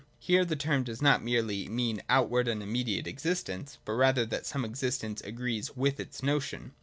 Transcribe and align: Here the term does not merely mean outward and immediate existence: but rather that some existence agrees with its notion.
Here 0.17 0.43
the 0.45 0.55
term 0.55 0.83
does 0.83 0.99
not 0.99 1.23
merely 1.23 1.69
mean 1.69 2.01
outward 2.09 2.47
and 2.47 2.63
immediate 2.63 3.05
existence: 3.05 3.77
but 3.85 3.91
rather 3.93 4.25
that 4.25 4.47
some 4.47 4.65
existence 4.65 5.21
agrees 5.21 5.75
with 5.77 5.99
its 5.99 6.23
notion. 6.23 6.71